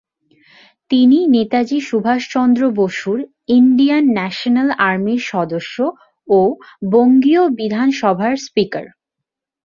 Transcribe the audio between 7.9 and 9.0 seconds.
সভার স্পিকার।